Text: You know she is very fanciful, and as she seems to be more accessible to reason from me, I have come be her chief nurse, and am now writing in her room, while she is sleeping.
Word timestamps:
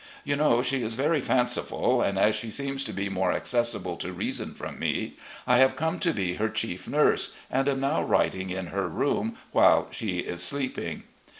You 0.23 0.35
know 0.35 0.63
she 0.63 0.81
is 0.81 0.95
very 0.95 1.21
fanciful, 1.21 2.01
and 2.01 2.17
as 2.17 2.33
she 2.33 2.49
seems 2.49 2.83
to 2.85 2.91
be 2.91 3.07
more 3.07 3.31
accessible 3.31 3.97
to 3.97 4.11
reason 4.11 4.55
from 4.55 4.79
me, 4.79 5.15
I 5.45 5.59
have 5.59 5.75
come 5.75 5.97
be 5.97 6.37
her 6.37 6.49
chief 6.49 6.87
nurse, 6.87 7.35
and 7.51 7.69
am 7.69 7.81
now 7.81 8.01
writing 8.01 8.49
in 8.49 8.69
her 8.73 8.87
room, 8.87 9.37
while 9.51 9.89
she 9.91 10.17
is 10.17 10.41
sleeping. 10.41 11.03